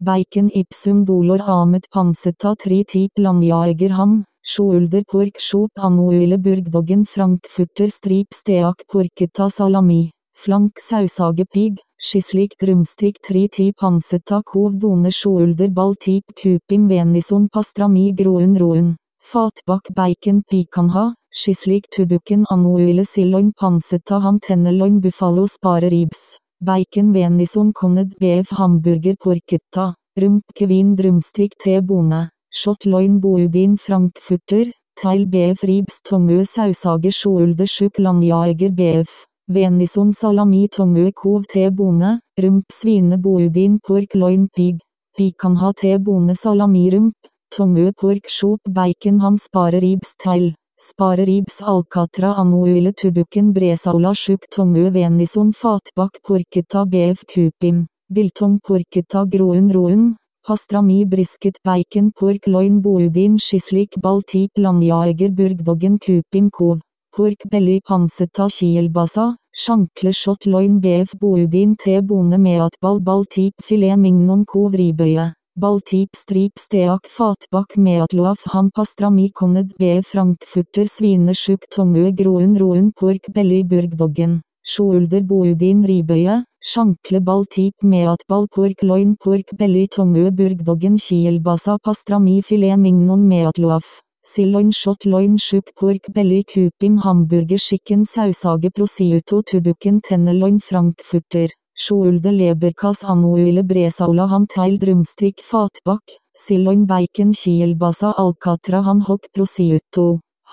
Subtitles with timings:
[0.00, 8.34] bacon ipsum dolor hamet pansetta tip landjager ham, shoulder pork shop anoile burgdoggen frankfurter strip
[8.34, 15.94] steak porketa salami, flank sausage pig, skislik drumstick tri tip pansetta kov done shoulder ball
[15.94, 18.96] tip kupim venison pastrami groen roen,
[19.32, 26.38] fatbak bacon pikanha, skislik turbukken anoile silloin pansetta ham tenneloin buffalo spare ribs.
[26.62, 34.72] Bacon venison conned beef hamburger porketta, rump kevin drumstick te bone, shot loin boudin frankfurter,
[34.96, 42.20] teil beef ribs tomue sausage shoulder sjuk landjager beef, venison salami tomue kov te bone,
[42.42, 44.78] rump svine boudin pork loin pig,
[45.14, 47.16] pikanha te bone salami rump,
[47.54, 50.54] tomue pork shop bacon ham spare ribs teil.
[50.78, 57.78] Spare ribs alcatra anuile, tubukken bresaula sjuk tomme venison fatbak porketa bf kupim,
[58.18, 60.02] biltong porketa groen roen,
[60.46, 66.78] pastrami brisket bacon pork loin boudin skislik baltip landjager burgdoggen kupim kov,
[67.16, 69.26] pork belly pansetta kielbasa,
[69.62, 75.32] sjankle shot loin bf boudin te bone meatball baltip filet mignon kov ribøye.
[75.58, 83.30] Baltip strip steak fatbak meatloaf ham pastrami conned be frankfurter svinesjuk tomue, groen roen pork
[83.32, 91.78] belly burgdoggen, shoulder boudin ribøye, sjankle baltip meatball pork loin pork belly tomue, burgdoggen kielbasa
[91.82, 94.02] pastrami filet mignon meatloaf.
[94.26, 101.48] Siloin shot loin sjuk pork belly kupim hamburger chicken sausage prosciutto tubukken tenneloin frankfurter.
[101.78, 110.04] Shoulder leberkas anuile bresaula ham teil drumstikk fatbakk, silloin bacon kielbasa alcatra ham hock prosciutto,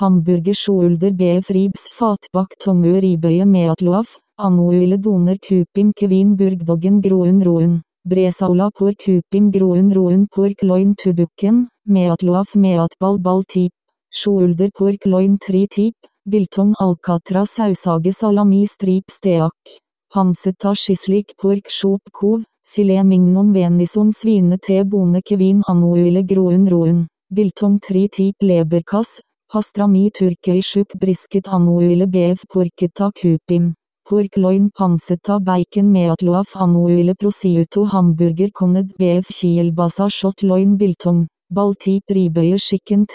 [0.00, 7.78] hamburger shoulder beef fatbakk fatbak tomme ribøye meatloaf, anuile doner kupim kvin burgdoggen groen roen,
[8.04, 13.70] bresaula por kupim groen roen pork loin tubukken, meatloaf meatball ball tip,
[14.10, 15.94] shoulder pork loin tri tip,
[16.26, 19.81] biltong alcatra sausage salami strip steak.
[20.14, 26.98] Pansetta skislik pork shop kov, filet mignon venison svine te bone kevin anoile groen roen,
[27.32, 33.70] biltong tri tip leberkass, pastrami turkei sjuk brisket anoile beef porketa kupim,
[34.04, 42.04] pork loin pansetta bacon meatloaf anoile prosiuto hamburger conned beef kielbasa shot loin biltong, baltip
[42.10, 43.06] ribøye chicken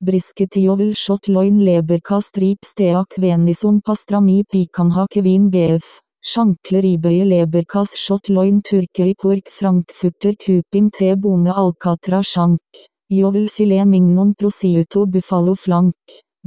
[0.00, 5.86] brisket jovel shot loin leberkass rip steak venison pastrami pikanhake vin beef.
[6.28, 12.80] Sjankle ribøye leberkass shot loin turkey pork frankfurter kupim te bone alcatra sjank.
[13.18, 15.94] Jovel filet mignon Prosiuto buffalo flank.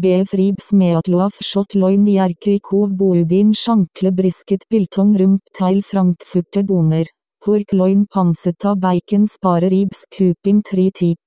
[0.02, 7.08] BF ribs meatloaf shot loin jerky kov boudin sjankle brisket biltong rump teil frankfurter boner.
[7.44, 11.18] Pork loin pansetta bacon spare ribs kupim tri tip.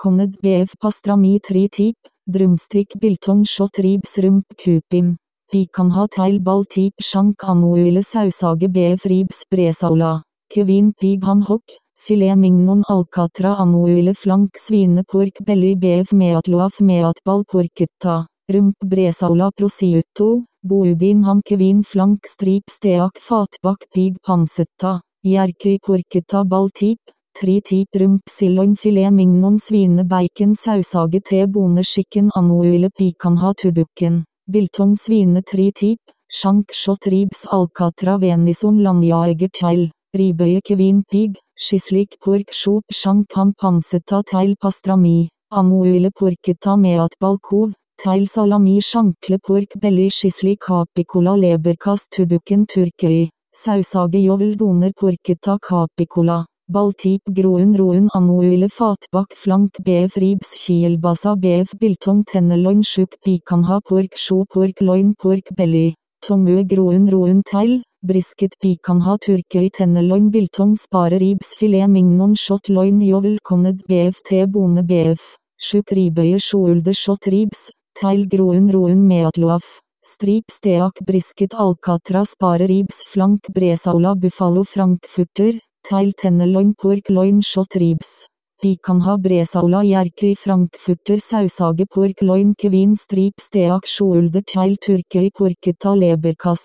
[0.00, 1.98] Conned BF pastrami tri tip.
[2.30, 5.16] Drumstick biltong shot ribs rump kupim.
[5.54, 8.66] Pikanha teil ball tip sjank Anuile sausage
[9.06, 11.62] ribs bresaula, Kevin pig ham hock,
[11.96, 21.22] filet mignon alcatra Anuile flank Svinepork belly beef meatloaf meatball porketta, rump bresaula prosciutto, boudin
[21.22, 26.98] ham Kevin flank strip steak fatbak pig pansetta, jerky porketta Baltip
[27.32, 34.24] tre tip rump silloin filet mignon svine bacon sausage te bone chicken anuile pikanha turbukken.
[34.46, 42.18] Biltong svine tri tip, sjank shot ribs alcatra venison landjager teil, ribøye kvin pig, skislik
[42.20, 47.72] pork shop sjank ham pansetta teil pastrami, anuile porketa meat balkov,
[48.04, 53.30] teil salami sjankle pork belly skislik capicola leberkast tubuken turkøy,
[53.64, 56.44] sausage jovel doner porketa capicola.
[56.72, 64.16] Baltip groen roen anoile fatbak flank bf ribs kielbasa bf biltong tenneloin sjuk pikanha pork
[64.16, 65.94] sjo pork loin pork belly,
[66.26, 72.98] Tomue groen roen teil, brisket pikanha i tenneloin biltong spare ribs filet mignon shot loin
[72.98, 75.20] jovel conned bf te bone bf,
[75.60, 77.70] sjuk ribøye sjoulde shot ribs,
[78.00, 79.82] teil groen roen meatloaf.
[80.02, 87.74] Strip steak brisket alcatra spare ribs flank bresaula buffalo frankfurter, teil tennerloin pork loin shot
[87.80, 88.26] ribs.
[88.62, 96.62] Pikanha bresaula jerkri frankfurter sausage pork loin kvin strip steak sjoulder teil turkey porketa leberkass.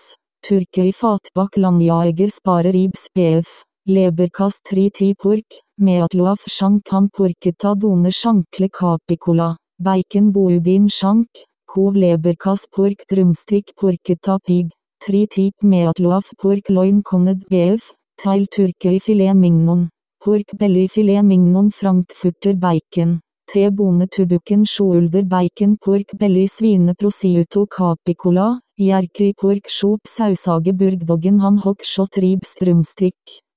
[0.48, 3.50] Turkey fatbakk landjager spare ribs pf.
[3.88, 9.50] Leberkass tri ti pork, meatloaf sjank ham porketa done sjankle capicola.
[9.80, 14.72] Bacon boudin sjank, kov leberkass pork drumstick porketa pig.
[15.04, 17.94] Tri tip meatloaf pork loin conned beef,
[18.24, 19.90] teil turkey filet mignon,
[20.22, 21.70] Pork belly filet mignon.
[21.72, 23.22] Frankfurter bacon.
[23.48, 25.78] T-bone tubukken sjåulder bacon.
[25.78, 31.40] Pork belly svine prosciutto capicola, Jerky pork sjop sausage burgdoggen.
[31.40, 33.16] Ham hock shot ribs drumstick.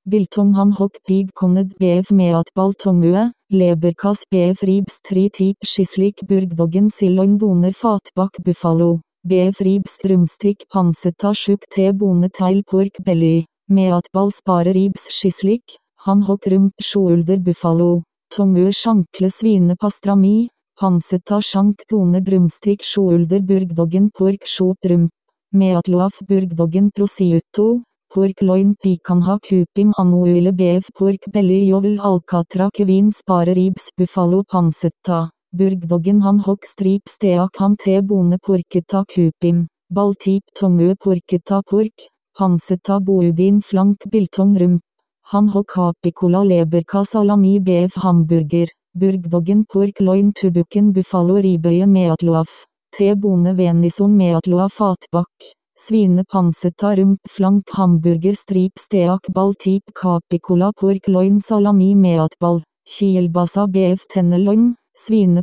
[0.08, 0.54] Biltong.
[0.54, 6.88] Ham hock pig conned bf meatball tomue, leberkas bf ribs tri tip skislik burgdoggen.
[6.88, 9.00] Silloin doner fatbakk buffalo.
[9.26, 13.46] BF ribs drumstick panseta sjuk T-bone teil pork belly.
[13.72, 18.02] Meatball sparer ribs skislik, ham hokk rump sjåulder buffalo.
[18.34, 25.10] Tomø sjankle svine pastrami, panseta sjank tone brumstik sjåulder burgdoggen pork sjåp rump.
[25.56, 27.66] Meatloaf burgdoggen prosiuto,
[28.12, 35.30] pork loin pikanha kupim anuile bf pork belly jovel alcatra kevin sparer ribs buffalo pansetta.
[35.56, 42.98] Burgdoggen ham hokk strip steak ham te bone porketa kupim, Baltip tomø porketa pork, pansetta
[43.06, 44.82] boudin flank biltong rump.
[45.30, 48.68] Ham hock capicola leberka salami BF hamburger,
[49.00, 52.50] burgdoggen pork loin tubukken buffalo ribøye meatloaf,
[52.96, 55.52] T-bone venison meatloaf fatbakk,
[55.84, 63.66] svine pansetta rump flank hamburger strip steak ball tip capicola pork loin salami meatball, kielbasa
[63.72, 64.74] bf tenneloin.
[64.94, 65.42] svine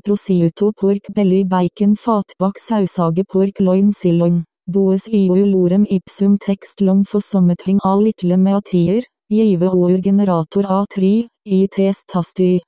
[0.80, 4.46] pork belly bacon fatbakk sausage pork loin silloin.
[4.74, 11.28] Does iu lorem ipsum text long for sommeting a little meatier, Give or generator A3,
[11.44, 12.60] ITS tasti.